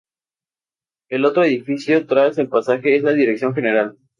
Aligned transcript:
El 1.09 1.25
otro 1.25 1.43
edificio 1.43 2.07
tras 2.07 2.39
el 2.39 2.47
pasaje 2.49 2.95
es 2.95 3.03
la 3.03 3.11
Dirección 3.13 3.53
General. 3.53 3.95